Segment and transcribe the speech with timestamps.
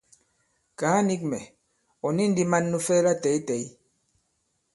[0.79, 1.43] Kàa nīk mɛ̀:
[2.05, 3.63] ɔ̀ ni ndī man nu fɛ latɛ̂ytɛ̌y?